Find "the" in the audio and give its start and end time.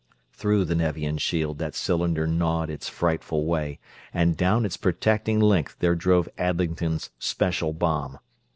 0.65-0.73